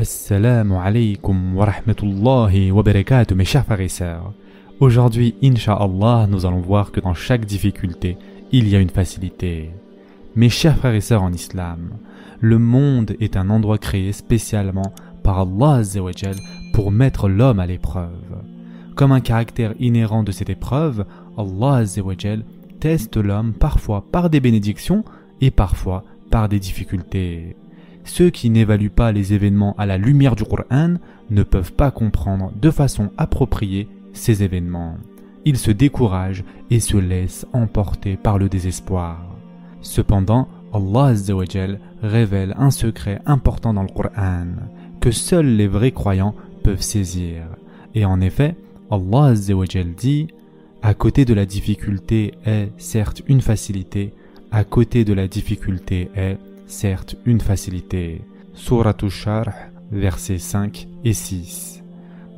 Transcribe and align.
Assalamu 0.00 0.76
alaikum 0.76 1.54
wa 1.54 1.66
rahmatullahi 1.66 2.72
wa 2.72 2.82
barakatuh 2.82 3.34
mes 3.34 3.44
chers 3.44 3.66
frères 3.66 3.82
et 3.82 3.88
sœurs. 3.88 4.32
Aujourd'hui, 4.80 5.34
Inch'Allah, 5.42 6.26
nous 6.26 6.46
allons 6.46 6.62
voir 6.62 6.90
que 6.90 7.00
dans 7.00 7.12
chaque 7.12 7.44
difficulté, 7.44 8.16
il 8.50 8.66
y 8.66 8.76
a 8.76 8.80
une 8.80 8.88
facilité. 8.88 9.68
Mes 10.36 10.48
chers 10.48 10.78
frères 10.78 10.94
et 10.94 11.02
sœurs 11.02 11.22
en 11.22 11.34
islam, 11.34 11.98
le 12.40 12.58
monde 12.58 13.14
est 13.20 13.36
un 13.36 13.50
endroit 13.50 13.76
créé 13.76 14.12
spécialement 14.12 14.94
par 15.22 15.38
Allah 15.40 15.82
pour 16.72 16.90
mettre 16.90 17.28
l'homme 17.28 17.60
à 17.60 17.66
l'épreuve. 17.66 18.42
Comme 18.94 19.12
un 19.12 19.20
caractère 19.20 19.74
inhérent 19.80 20.22
de 20.22 20.32
cette 20.32 20.48
épreuve, 20.48 21.04
Allah 21.36 21.84
teste 22.80 23.18
l'homme 23.18 23.52
parfois 23.52 24.06
par 24.10 24.30
des 24.30 24.40
bénédictions 24.40 25.04
et 25.42 25.50
parfois 25.50 26.04
par 26.30 26.48
des 26.48 26.58
difficultés. 26.58 27.54
Ceux 28.12 28.30
qui 28.30 28.50
n'évaluent 28.50 28.90
pas 28.90 29.12
les 29.12 29.34
événements 29.34 29.76
à 29.78 29.86
la 29.86 29.96
lumière 29.96 30.34
du 30.34 30.42
Coran 30.42 30.94
ne 31.30 31.44
peuvent 31.44 31.72
pas 31.72 31.92
comprendre 31.92 32.50
de 32.60 32.72
façon 32.72 33.12
appropriée 33.16 33.88
ces 34.12 34.42
événements. 34.42 34.96
Ils 35.44 35.56
se 35.56 35.70
découragent 35.70 36.42
et 36.70 36.80
se 36.80 36.96
laissent 36.96 37.46
emporter 37.52 38.16
par 38.16 38.36
le 38.36 38.48
désespoir. 38.48 39.24
Cependant, 39.80 40.48
Allah 40.74 41.14
révèle 42.02 42.56
un 42.58 42.72
secret 42.72 43.20
important 43.26 43.74
dans 43.74 43.84
le 43.84 43.88
Coran 43.88 44.46
que 45.00 45.12
seuls 45.12 45.54
les 45.54 45.68
vrais 45.68 45.92
croyants 45.92 46.34
peuvent 46.64 46.82
saisir. 46.82 47.44
Et 47.94 48.04
en 48.04 48.20
effet, 48.20 48.56
Allah 48.90 49.34
dit 49.96 50.26
À 50.82 50.94
côté 50.94 51.24
de 51.24 51.32
la 51.32 51.46
difficulté 51.46 52.34
est 52.44 52.72
certes 52.76 53.22
une 53.28 53.40
facilité, 53.40 54.14
à 54.50 54.64
côté 54.64 55.04
de 55.04 55.12
la 55.12 55.28
difficulté 55.28 56.10
est 56.16 56.38
certes 56.70 57.16
une 57.26 57.40
facilité. 57.40 58.22
Surah 58.54 58.94
Sharh, 59.08 59.52
versets 59.90 60.38
5 60.38 60.88
et 61.04 61.12
6. 61.12 61.82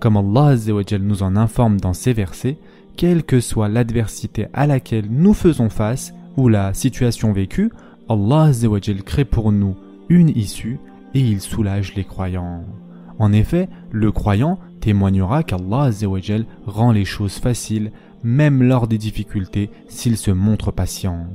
Comme 0.00 0.16
Allah 0.16 0.56
nous 1.00 1.22
en 1.22 1.36
informe 1.36 1.80
dans 1.80 1.92
ces 1.92 2.12
versets, 2.12 2.58
quelle 2.96 3.22
que 3.22 3.40
soit 3.40 3.68
l'adversité 3.68 4.48
à 4.52 4.66
laquelle 4.66 5.06
nous 5.10 5.34
faisons 5.34 5.68
face 5.68 6.12
ou 6.36 6.48
la 6.48 6.74
situation 6.74 7.32
vécue, 7.32 7.70
Allah 8.08 8.50
crée 9.04 9.24
pour 9.24 9.52
nous 9.52 9.76
une 10.08 10.30
issue 10.30 10.78
et 11.14 11.20
il 11.20 11.40
soulage 11.40 11.94
les 11.94 12.04
croyants. 12.04 12.64
En 13.18 13.32
effet, 13.32 13.68
le 13.90 14.10
croyant 14.10 14.58
témoignera 14.80 15.42
qu'Allah 15.42 15.90
rend 16.66 16.92
les 16.92 17.04
choses 17.04 17.38
faciles 17.38 17.92
même 18.24 18.62
lors 18.62 18.88
des 18.88 18.98
difficultés 18.98 19.70
s'il 19.88 20.16
se 20.16 20.30
montre 20.30 20.70
patient. 20.70 21.26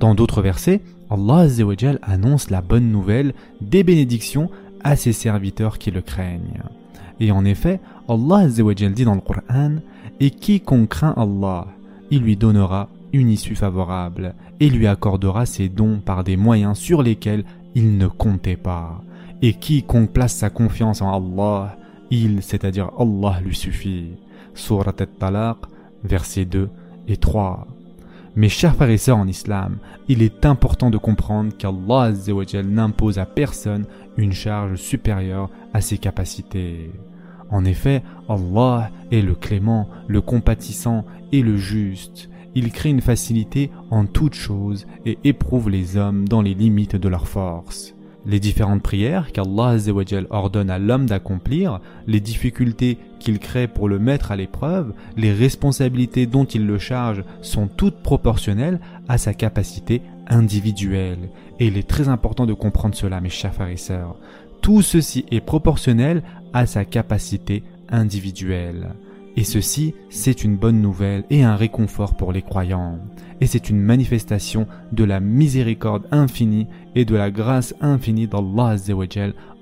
Dans 0.00 0.14
d'autres 0.14 0.42
versets, 0.42 0.80
Allah 1.10 1.46
annonce 2.02 2.50
la 2.50 2.60
bonne 2.60 2.90
nouvelle 2.90 3.34
des 3.60 3.84
bénédictions 3.84 4.50
à 4.82 4.96
ses 4.96 5.12
serviteurs 5.12 5.78
qui 5.78 5.90
le 5.90 6.00
craignent. 6.00 6.62
Et 7.20 7.30
en 7.32 7.44
effet, 7.44 7.80
Allah 8.08 8.46
dit 8.48 9.04
dans 9.04 9.14
le 9.14 9.20
Coran 9.20 9.76
Et 10.20 10.30
quiconque 10.30 10.88
craint 10.88 11.14
Allah, 11.16 11.66
il 12.10 12.22
lui 12.22 12.36
donnera 12.36 12.88
une 13.12 13.30
issue 13.30 13.54
favorable 13.54 14.34
et 14.60 14.68
lui 14.68 14.86
accordera 14.86 15.46
ses 15.46 15.68
dons 15.68 16.00
par 16.04 16.24
des 16.24 16.36
moyens 16.36 16.76
sur 16.78 17.02
lesquels 17.02 17.44
il 17.74 17.96
ne 17.96 18.08
comptait 18.08 18.56
pas. 18.56 19.02
Et 19.42 19.54
quiconque 19.54 20.10
place 20.10 20.34
sa 20.34 20.50
confiance 20.50 21.02
en 21.02 21.14
Allah, 21.14 21.76
il, 22.10 22.42
c'est-à-dire 22.42 22.90
Allah, 22.98 23.40
lui 23.44 23.54
suffit. 23.54 24.10
Surat 24.54 24.94
al-Talaq, 24.98 25.58
versets 26.02 26.44
2 26.44 26.68
et 27.08 27.16
3. 27.16 27.66
Mes 28.36 28.48
chers 28.48 28.74
frères 28.74 28.90
et 28.90 28.98
sœurs 28.98 29.18
en 29.18 29.28
islam, 29.28 29.78
il 30.08 30.20
est 30.20 30.44
important 30.44 30.90
de 30.90 30.98
comprendre 30.98 31.56
qu'Allah 31.56 32.12
n'impose 32.64 33.20
à 33.20 33.26
personne 33.26 33.86
une 34.16 34.32
charge 34.32 34.74
supérieure 34.74 35.50
à 35.72 35.80
ses 35.80 35.98
capacités. 35.98 36.90
En 37.50 37.64
effet, 37.64 38.02
Allah 38.28 38.90
est 39.12 39.22
le 39.22 39.36
clément, 39.36 39.88
le 40.08 40.20
compatissant 40.20 41.04
et 41.30 41.42
le 41.42 41.56
juste. 41.56 42.28
Il 42.56 42.72
crée 42.72 42.90
une 42.90 43.02
facilité 43.02 43.70
en 43.90 44.04
toutes 44.04 44.34
choses 44.34 44.84
et 45.06 45.16
éprouve 45.22 45.70
les 45.70 45.96
hommes 45.96 46.26
dans 46.26 46.42
les 46.42 46.54
limites 46.54 46.96
de 46.96 47.08
leur 47.08 47.28
force 47.28 47.93
les 48.26 48.40
différentes 48.40 48.82
prières 48.82 49.32
qu'Allah 49.32 49.76
ordonne 50.30 50.70
à 50.70 50.78
l'homme 50.78 51.06
d'accomplir, 51.06 51.80
les 52.06 52.20
difficultés 52.20 52.98
qu'il 53.18 53.38
crée 53.38 53.68
pour 53.68 53.88
le 53.88 53.98
mettre 53.98 54.32
à 54.32 54.36
l'épreuve, 54.36 54.92
les 55.16 55.32
responsabilités 55.32 56.26
dont 56.26 56.44
il 56.44 56.66
le 56.66 56.78
charge 56.78 57.24
sont 57.42 57.66
toutes 57.66 58.02
proportionnelles 58.02 58.80
à 59.08 59.18
sa 59.18 59.34
capacité 59.34 60.02
individuelle. 60.26 61.30
Et 61.60 61.66
il 61.66 61.76
est 61.76 61.88
très 61.88 62.08
important 62.08 62.46
de 62.46 62.54
comprendre 62.54 62.94
cela, 62.94 63.20
mes 63.20 63.28
chers 63.28 63.54
frères 63.54 63.68
et 63.68 63.76
sœurs. 63.76 64.16
Tout 64.60 64.82
ceci 64.82 65.26
est 65.30 65.40
proportionnel 65.40 66.22
à 66.52 66.66
sa 66.66 66.84
capacité 66.84 67.62
individuelle. 67.90 68.94
Et 69.36 69.44
ceci, 69.44 69.94
c'est 70.10 70.44
une 70.44 70.56
bonne 70.56 70.80
nouvelle 70.80 71.24
et 71.28 71.42
un 71.42 71.56
réconfort 71.56 72.14
pour 72.14 72.32
les 72.32 72.42
croyants. 72.42 72.98
Et 73.44 73.46
c'est 73.46 73.68
une 73.68 73.82
manifestation 73.82 74.66
de 74.92 75.04
la 75.04 75.20
miséricorde 75.20 76.06
infinie 76.10 76.66
et 76.94 77.04
de 77.04 77.14
la 77.14 77.30
grâce 77.30 77.74
infinie 77.82 78.26
d'Allah 78.26 78.76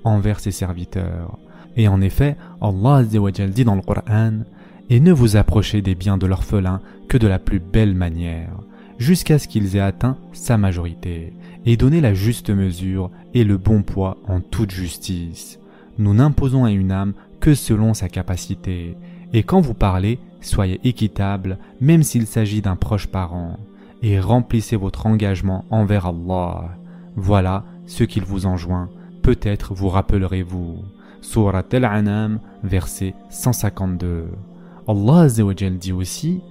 envers 0.05 0.39
ses 0.39 0.51
serviteurs. 0.51 1.37
Et 1.75 1.89
en 1.89 1.99
effet, 1.99 2.37
Allah 2.61 3.03
dit 3.03 3.65
dans 3.65 3.75
le 3.75 3.81
Coran 3.81 4.45
Et 4.89 5.01
ne 5.01 5.11
vous 5.11 5.35
approchez 5.35 5.81
des 5.81 5.95
biens 5.95 6.17
de 6.17 6.25
l'orphelin 6.25 6.79
que 7.09 7.17
de 7.17 7.27
la 7.27 7.39
plus 7.39 7.59
belle 7.59 7.93
manière, 7.93 8.55
jusqu'à 8.99 9.37
ce 9.37 9.49
qu'ils 9.49 9.75
aient 9.75 9.81
atteint 9.81 10.15
sa 10.31 10.57
majorité, 10.57 11.33
et 11.65 11.75
donnez 11.75 11.99
la 11.99 12.13
juste 12.13 12.51
mesure 12.51 13.11
et 13.33 13.43
le 13.43 13.57
bon 13.57 13.81
poids 13.81 14.15
en 14.29 14.39
toute 14.39 14.71
justice. 14.71 15.59
Nous 15.97 16.13
n'imposons 16.13 16.63
à 16.63 16.71
une 16.71 16.93
âme 16.93 17.15
que 17.41 17.53
selon 17.53 17.93
sa 17.93 18.07
capacité, 18.07 18.95
et 19.33 19.43
quand 19.43 19.59
vous 19.59 19.73
parlez, 19.73 20.19
soyez 20.39 20.79
équitable, 20.85 21.57
même 21.81 22.03
s'il 22.03 22.27
s'agit 22.27 22.61
d'un 22.61 22.77
proche 22.77 23.07
parent, 23.07 23.59
et 24.03 24.19
remplissez 24.19 24.75
votre 24.75 25.07
engagement 25.07 25.63
envers 25.71 26.05
Allah. 26.05 26.75
Voilà 27.15 27.63
ce 27.87 28.03
qu'il 28.03 28.25
vous 28.25 28.45
enjoint. 28.45 28.89
Peut-être 29.23 29.73
vous 29.73 29.87
rappellerez-vous. 29.87 30.79
Surat 31.21 31.63
Al-An'am, 31.71 32.39
verset 32.63 33.15
152. 33.29 34.27
Allah 34.87 35.27
dit 35.79 35.93
aussi 35.93 36.41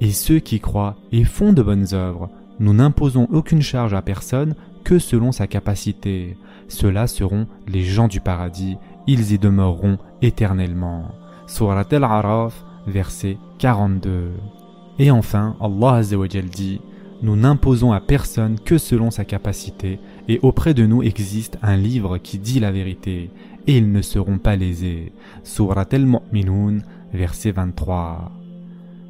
Et 0.00 0.10
ceux 0.10 0.40
qui 0.40 0.58
croient 0.58 0.96
et 1.12 1.22
font 1.22 1.52
de 1.52 1.62
bonnes 1.62 1.94
œuvres, 1.94 2.28
nous 2.58 2.74
n'imposons 2.74 3.28
aucune 3.30 3.62
charge 3.62 3.94
à 3.94 4.02
personne 4.02 4.56
que 4.82 4.98
selon 4.98 5.30
sa 5.30 5.46
capacité. 5.46 6.36
Ceux-là 6.66 7.06
seront 7.06 7.46
les 7.68 7.82
gens 7.82 8.08
du 8.08 8.20
paradis, 8.20 8.78
ils 9.06 9.32
y 9.32 9.38
demeureront 9.38 9.98
éternellement. 10.22 11.12
Surat 11.46 11.84
Al-Araf, 11.88 12.64
verset 12.88 13.38
42. 13.58 14.32
Et 14.98 15.12
enfin, 15.12 15.56
Allah 15.60 16.02
dit 16.02 16.80
Nous 17.22 17.36
n'imposons 17.36 17.92
à 17.92 18.00
personne 18.00 18.58
que 18.60 18.78
selon 18.78 19.10
sa 19.10 19.24
capacité, 19.24 19.98
et 20.28 20.38
auprès 20.42 20.74
de 20.74 20.84
nous 20.84 21.02
existe 21.02 21.58
un 21.62 21.76
livre 21.76 22.18
qui 22.18 22.38
dit 22.38 22.60
la 22.60 22.70
vérité, 22.70 23.30
et 23.66 23.78
ils 23.78 23.90
ne 23.90 24.02
seront 24.02 24.38
pas 24.38 24.56
lésés. 24.56 25.12
Surat 25.42 25.86
Al-Mu'minun, 25.90 26.78
verset 27.12 27.52
23. 27.52 28.30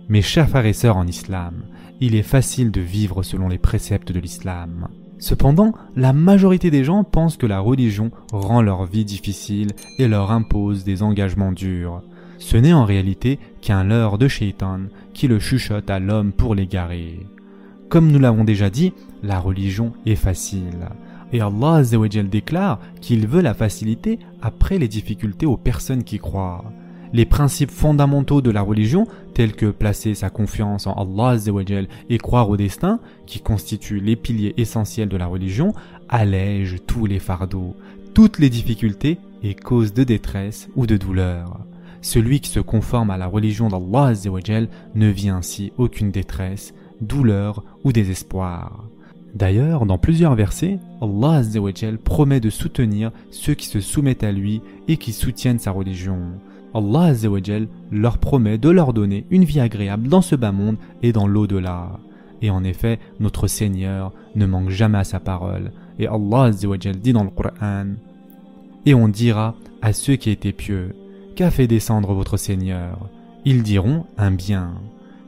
Mes 0.09 0.23
chers 0.23 0.49
frères 0.49 0.67
et 0.67 0.73
sœurs 0.73 0.97
en 0.97 1.07
islam, 1.07 1.65
il 2.01 2.15
est 2.15 2.23
facile 2.23 2.71
de 2.71 2.81
vivre 2.81 3.23
selon 3.23 3.49
les 3.49 3.59
préceptes 3.59 4.13
de 4.13 4.21
l'islam. 4.21 4.89
Cependant, 5.19 5.73
la 5.97 6.13
majorité 6.13 6.71
des 6.71 6.85
gens 6.85 7.03
pensent 7.03 7.39
que 7.39 7.47
la 7.47 7.59
religion 7.59 8.11
rend 8.33 8.63
leur 8.63 8.85
vie 8.85 9.05
difficile 9.05 9.73
et 9.99 10.07
leur 10.07 10.31
impose 10.31 10.85
des 10.85 11.03
engagements 11.03 11.53
durs. 11.53 12.03
Ce 12.39 12.57
n'est 12.57 12.75
en 12.75 12.85
réalité 12.85 13.39
qu'un 13.63 13.83
leurre 13.83 14.19
de 14.19 14.29
shaitan 14.29 14.81
qui 15.15 15.27
le 15.27 15.41
chuchote 15.41 15.91
à 15.91 15.99
l'homme 15.99 16.33
pour 16.33 16.55
l'égarer. 16.55 17.27
Comme 17.89 18.11
nous 18.11 18.19
l'avons 18.19 18.45
déjà 18.45 18.69
dit, 18.69 18.93
la 19.23 19.39
religion 19.39 19.93
est 20.07 20.17
facile. 20.17 20.89
Et 21.33 21.41
Allah 21.41 21.83
déclare 22.31 22.81
qu'il 23.01 23.27
veut 23.29 23.43
la 23.43 23.55
facilité 23.55 24.19
après 24.43 24.79
les 24.79 24.89
difficultés 24.89 25.47
aux 25.47 25.57
personnes 25.57 26.05
qui 26.05 26.19
croient. 26.19 26.65
Les 27.13 27.25
principes 27.25 27.71
fondamentaux 27.71 28.43
de 28.43 28.51
la 28.51 28.63
religion, 28.63 29.07
tels 29.35 29.55
que 29.55 29.67
placer 29.67 30.15
sa 30.15 30.31
confiance 30.31 30.89
en 30.89 30.95
Allah 30.95 31.39
et 32.11 32.19
croire 32.19 32.51
au 32.51 32.57
destin, 32.57 32.99
qui 33.27 33.41
constituent 33.41 34.01
les 34.01 34.17
piliers 34.17 34.55
essentiels 34.57 35.09
de 35.09 35.17
la 35.17 35.27
religion, 35.27 35.73
allègent 36.09 36.79
tous 36.87 37.07
les 37.07 37.21
fardeaux, 37.21 37.77
toutes 38.15 38.39
les 38.41 38.51
difficultés 38.51 39.19
et 39.45 39.55
causes 39.55 39.95
de 39.95 40.03
détresse 40.03 40.69
ou 40.75 40.87
de 40.87 40.97
douleur. 40.97 41.61
Celui 42.03 42.41
qui 42.41 42.51
se 42.51 42.61
conforme 42.61 43.11
à 43.11 43.17
la 43.17 43.27
religion 43.27 43.69
d'Allah 43.69 44.13
ne 44.95 45.09
vit 45.09 45.29
ainsi 45.29 45.73
aucune 45.77 46.11
détresse, 46.11 46.75
douleur 47.01 47.65
ou 47.85 47.93
désespoir. 47.93 48.89
D'ailleurs, 49.35 49.85
dans 49.85 49.99
plusieurs 49.99 50.35
versets, 50.35 50.79
Allah 51.03 51.43
promet 52.03 52.41
de 52.41 52.51
soutenir 52.51 53.13
ceux 53.31 53.55
qui 53.55 53.67
se 53.67 53.81
soumettent 53.81 54.25
à 54.25 54.33
lui 54.33 54.63
et 54.89 54.97
qui 54.97 55.13
soutiennent 55.13 55.59
sa 55.59 55.73
religion. 55.73 56.19
Allah 56.75 57.13
leur 57.91 58.19
promet 58.19 58.59
de 58.59 58.71
leur 58.71 58.93
donner 58.93 59.27
une 59.31 59.45
vie 59.45 59.61
agréable 59.61 60.09
dans 60.09 60.23
ce 60.23 60.37
bas 60.37 60.53
monde 60.53 60.77
et 61.03 61.13
dans 61.13 61.27
l'au-delà. 61.27 62.01
Et 62.43 62.51
en 62.51 62.65
effet, 62.65 62.99
notre 63.21 63.47
Seigneur 63.47 64.13
ne 64.35 64.47
manque 64.47 64.71
jamais 64.71 64.99
à 64.99 65.05
sa 65.05 65.21
parole. 65.21 65.73
Et 65.99 66.07
Allah 66.07 66.51
dit 66.51 67.13
dans 67.13 67.25
le 67.25 67.31
Coran 67.31 67.87
Et 68.85 68.95
on 68.95 69.09
dira 69.09 69.55
à 69.83 69.93
ceux 69.93 70.17
qui 70.17 70.31
étaient 70.31 70.53
pieux, 70.53 70.95
Qu'a 71.35 71.51
fait 71.51 71.67
descendre 71.67 72.15
votre 72.15 72.39
Seigneur? 72.39 73.11
Ils 73.45 73.63
diront 73.63 74.07
un 74.17 74.31
bien. 74.31 74.73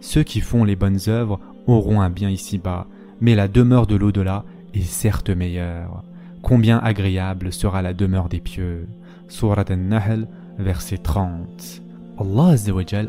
Ceux 0.00 0.22
qui 0.22 0.40
font 0.40 0.64
les 0.64 0.76
bonnes 0.76 1.00
œuvres 1.08 1.38
auront 1.68 2.00
un 2.00 2.10
bien 2.10 2.30
ici-bas, 2.30 2.86
mais 3.20 3.34
la 3.34 3.48
demeure 3.48 3.86
de 3.86 3.96
l'au-delà 3.96 4.44
est 4.74 4.82
certes 4.82 5.30
meilleure. 5.30 6.02
Combien 6.42 6.78
agréable 6.78 7.52
sera 7.52 7.82
la 7.82 7.94
demeure 7.94 8.28
des 8.28 8.40
pieux. 8.40 8.88
Surat 9.28 9.64
al-Nahl, 9.68 10.28
verset 10.58 10.98
30. 10.98 11.82
Allah 12.20 12.56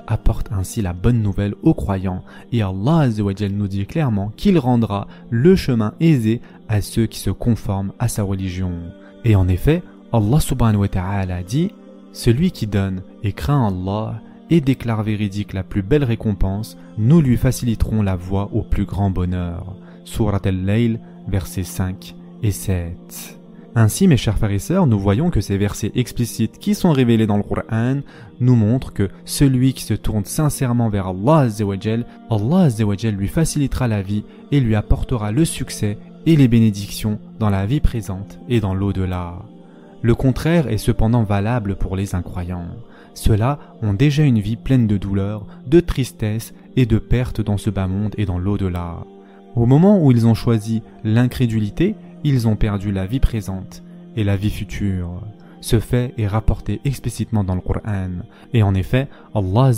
apporte 0.08 0.52
ainsi 0.52 0.82
la 0.84 0.94
bonne 0.94 1.24
nouvelle 1.24 1.56
aux 1.64 1.74
croyants 1.74 2.24
et 2.52 2.62
Allah 2.62 3.08
nous 3.50 3.68
dit 3.68 3.88
clairement 3.88 4.32
qu'il 4.38 4.60
rendra 4.60 5.08
le 5.32 5.56
chemin 5.56 5.96
aisé 6.00 6.42
à 6.68 6.82
ceux 6.82 7.08
qui 7.08 7.20
se 7.20 7.32
conforment 7.32 7.92
à 7.98 8.08
sa 8.08 8.22
religion. 8.22 8.74
Et 9.26 9.36
en 9.36 9.48
effet, 9.48 9.82
Allah 10.14 10.40
subhanahu 10.40 10.82
wa 10.82 10.88
ta'ala 10.88 11.42
dit 11.42 11.72
Celui 12.14 12.52
qui 12.52 12.68
donne 12.68 13.02
et 13.24 13.34
craint 13.34 13.68
Allah 13.68 14.22
et 14.50 14.62
déclare 14.62 15.04
véridique 15.04 15.54
la 15.54 15.64
plus 15.64 15.82
belle 15.82 16.04
récompense, 16.04 16.78
nous 16.98 17.22
lui 17.22 17.38
faciliterons 17.38 18.02
la 18.02 18.16
voie 18.16 18.50
au 18.54 18.64
plus 18.64 18.86
grand 18.86 19.10
bonheur. 19.10 19.76
Surat 20.06 20.42
al-Layl, 20.44 21.00
versets 21.28 21.64
5 21.64 22.16
et 22.44 22.52
7. 22.52 23.40
Ainsi, 23.76 24.08
mes 24.08 24.18
chers 24.18 24.38
frères 24.38 24.52
et 24.52 24.60
sœurs, 24.60 24.88
nous 24.88 25.00
voyons 25.00 25.30
que 25.30 25.42
ces 25.42 25.58
versets 25.58 25.92
explicites 25.94 26.58
qui 26.58 26.74
sont 26.74 26.92
révélés 26.92 27.28
dans 27.28 27.38
le 27.38 27.44
Coran 27.44 28.00
nous 28.40 28.56
montrent 28.56 28.94
que 28.94 29.10
celui 29.26 29.74
qui 29.74 29.84
se 29.84 29.94
tourne 29.94 30.26
sincèrement 30.26 30.90
vers 30.90 31.08
Allah 31.08 31.48
Allah 32.30 32.68
lui 33.12 33.28
facilitera 33.28 33.88
la 33.88 34.02
vie 34.02 34.24
et 34.52 34.60
lui 34.60 34.76
apportera 34.76 35.32
le 35.32 35.46
succès 35.46 35.98
et 36.26 36.36
les 36.36 36.48
bénédictions 36.48 37.20
dans 37.40 37.50
la 37.50 37.66
vie 37.66 37.80
présente 37.80 38.40
et 38.50 38.60
dans 38.60 38.74
l'au-delà. 38.74 39.40
Le 40.02 40.16
contraire 40.16 40.70
est 40.70 40.78
cependant 40.78 41.24
valable 41.24 41.76
pour 41.76 41.96
les 41.96 42.16
incroyants. 42.16 42.70
Ceux-là 43.14 43.60
ont 43.82 43.94
déjà 43.94 44.24
une 44.24 44.40
vie 44.40 44.56
pleine 44.56 44.88
de 44.88 44.98
douleurs, 44.98 45.46
de 45.68 45.82
tristesse 45.82 46.54
et 46.78 46.86
de 46.86 47.00
pertes 47.00 47.42
dans 47.42 47.58
ce 47.58 47.70
bas 47.70 47.88
monde 47.88 48.16
et 48.18 48.26
dans 48.26 48.40
l'au-delà. 48.40 49.00
Au 49.56 49.66
moment 49.66 50.02
où 50.02 50.12
ils 50.12 50.26
ont 50.26 50.36
choisi 50.36 50.82
l'incrédulité, 51.04 51.96
ils 52.24 52.48
ont 52.48 52.56
perdu 52.56 52.92
la 52.92 53.06
vie 53.06 53.20
présente 53.20 53.84
et 54.16 54.24
la 54.24 54.38
vie 54.38 54.52
future. 54.52 55.22
Ce 55.60 55.82
fait 55.82 56.14
est 56.18 56.28
rapporté 56.28 56.80
explicitement 56.86 57.44
dans 57.44 57.56
le 57.56 57.62
Coran. 57.62 58.24
Et 58.54 58.64
en 58.64 58.74
effet, 58.76 59.10
Allah 59.36 59.72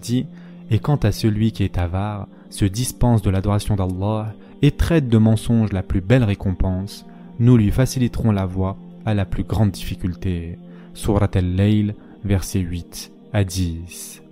dit 0.00 0.26
Et 0.70 0.80
quant 0.80 0.96
à 0.96 1.12
celui 1.12 1.52
qui 1.52 1.62
est 1.62 1.78
avare, 1.78 2.26
se 2.50 2.64
dispense 2.64 3.22
de 3.22 3.30
l'adoration 3.30 3.76
d'Allah 3.76 4.34
et 4.62 4.72
traite 4.72 5.08
de 5.08 5.18
mensonge 5.18 5.72
la 5.72 5.84
plus 5.84 6.00
belle 6.00 6.24
récompense, 6.24 7.06
nous 7.38 7.56
lui 7.56 7.70
faciliterons 7.70 8.32
la 8.32 8.46
voie 8.46 8.76
à 9.06 9.14
la 9.14 9.24
plus 9.24 9.44
grande 9.44 9.70
difficulté. 9.70 10.58
Surat 10.94 11.30
al-Layl, 11.34 11.94
versets 12.24 12.60
8 12.60 13.12
à 13.32 13.44
10. 13.44 14.22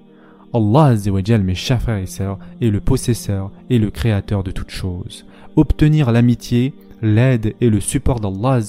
Allah 0.54 0.94
mes 1.38 1.54
chers 1.54 1.82
frères 1.82 1.98
et 1.98 2.06
sœurs, 2.06 2.38
est 2.60 2.70
le 2.70 2.80
possesseur 2.80 3.50
et 3.68 3.78
le 3.78 3.90
créateur 3.90 4.42
de 4.42 4.50
toutes 4.50 4.70
choses. 4.70 5.26
Obtenir 5.56 6.12
l'amitié 6.12 6.72
l'aide 7.02 7.54
et 7.60 7.68
le 7.68 7.80
support 7.80 8.20
d'Allah 8.20 8.60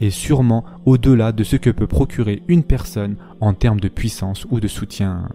est 0.00 0.10
sûrement 0.10 0.64
au-delà 0.86 1.32
de 1.32 1.44
ce 1.44 1.56
que 1.56 1.70
peut 1.70 1.86
procurer 1.86 2.42
une 2.48 2.62
personne 2.62 3.16
en 3.40 3.54
termes 3.54 3.80
de 3.80 3.88
puissance 3.88 4.46
ou 4.50 4.60
de 4.60 4.68
soutien. 4.68 5.28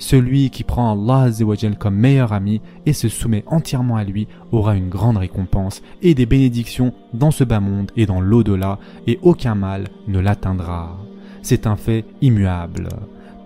Celui 0.00 0.48
qui 0.48 0.64
prend 0.64 0.92
Allah 0.92 1.30
comme 1.78 1.94
meilleur 1.94 2.32
ami 2.32 2.62
et 2.86 2.94
se 2.94 3.10
soumet 3.10 3.44
entièrement 3.46 3.96
à 3.96 4.04
lui 4.04 4.26
aura 4.50 4.74
une 4.74 4.88
grande 4.88 5.18
récompense 5.18 5.82
et 6.00 6.14
des 6.14 6.24
bénédictions 6.24 6.94
dans 7.12 7.30
ce 7.30 7.44
bas 7.44 7.60
monde 7.60 7.92
et 7.98 8.06
dans 8.06 8.22
l'au-delà 8.22 8.78
et 9.06 9.18
aucun 9.20 9.54
mal 9.54 9.88
ne 10.08 10.18
l'atteindra. 10.18 10.96
C'est 11.42 11.66
un 11.66 11.76
fait 11.76 12.06
immuable. 12.22 12.88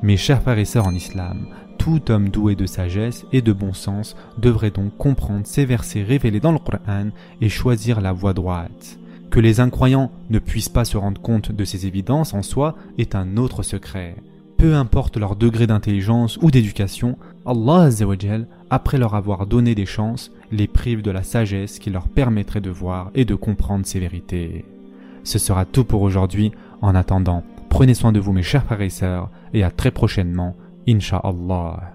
Mes 0.03 0.17
chers 0.17 0.43
frères 0.43 0.59
et 0.61 0.65
sœurs 0.65 0.87
en 0.87 0.95
islam, 0.95 1.49
tout 1.77 2.13
homme 2.13 2.29
doué 2.29 2.55
de 2.55 2.67
sagesse 2.67 3.27
et 3.33 3.43
de 3.43 3.53
bon 3.53 3.73
sens 3.73 4.15
devrait 4.39 4.71
donc 4.71 4.97
comprendre 4.97 5.47
ces 5.47 5.65
versets 5.65 6.05
révélés 6.05 6.41
dans 6.41 6.53
le 6.53 6.61
Coran 6.61 7.09
et 7.41 7.49
choisir 7.49 8.01
la 8.01 8.13
voie 8.13 8.33
droite. 8.33 9.01
Que 9.29 9.41
les 9.41 9.59
incroyants 9.59 10.13
ne 10.31 10.39
puissent 10.39 10.69
pas 10.69 10.85
se 10.85 10.97
rendre 10.97 11.21
compte 11.21 11.51
de 11.51 11.65
ces 11.65 11.89
évidences 11.89 12.33
en 12.33 12.43
soi 12.43 12.77
est 12.97 13.17
un 13.17 13.37
autre 13.39 13.65
secret 13.65 14.15
peu 14.57 14.75
importe 14.75 15.17
leur 15.17 15.37
degré 15.37 15.67
d'intelligence 15.67 16.39
ou 16.41 16.51
d'éducation, 16.51 17.19
Allah 17.47 17.91
après 18.71 18.99
leur 18.99 19.15
avoir 19.15 19.47
donné 19.47 19.75
des 19.75 19.87
chances, 19.87 20.31
les 20.51 20.67
prive 20.67 21.03
de 21.03 21.11
la 21.11 21.23
sagesse 21.23 21.79
qui 21.79 21.91
leur 21.91 22.09
permettrait 22.09 22.61
de 22.61 22.71
voir 22.71 23.11
et 23.15 23.25
de 23.25 23.35
comprendre 23.35 23.87
ces 23.87 24.01
vérités. 24.01 24.65
Ce 25.23 25.39
sera 25.39 25.65
tout 25.65 25.85
pour 25.85 26.03
aujourd'hui. 26.03 26.53
En 26.83 26.95
attendant, 26.95 27.45
prenez 27.71 27.95
soin 27.95 28.13
de 28.13 28.21
vous 28.21 28.33
mes 28.33 28.43
chers 28.43 28.65
frères 28.65 28.83
et 28.83 28.91
sœurs, 28.91 29.31
et 29.53 29.63
à 29.65 29.71
très 29.71 29.91
prochainement, 29.91 30.55
Insha'Allah. 30.87 31.95